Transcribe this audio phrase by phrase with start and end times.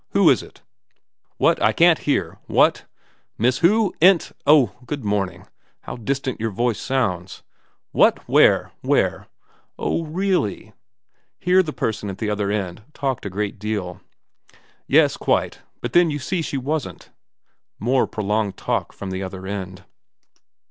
[0.13, 0.63] Who is it?'
[1.15, 1.61] * What?
[1.61, 2.39] I can't hear.
[2.47, 2.85] What?'
[3.37, 3.93] 314 VERA' Miss who?
[4.01, 5.45] Ent oh, good morning,
[5.81, 7.43] How distant your voice sounds.''
[8.01, 8.17] What?
[8.27, 8.71] Where?
[8.81, 9.27] Where?''
[9.77, 10.73] Oh really.'
[11.37, 14.01] Here the person at the other end talked a great deal.
[14.47, 15.17] * Yes.
[15.17, 15.59] Quite.
[15.81, 17.11] But then you see she wasn't.'
[17.77, 19.83] More prolonged talk from the other end.